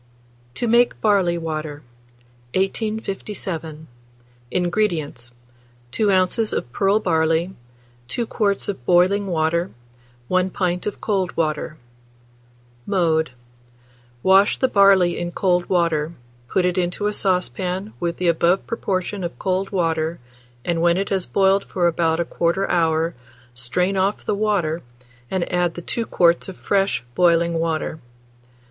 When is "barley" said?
0.99-1.37, 6.99-7.53, 14.67-15.19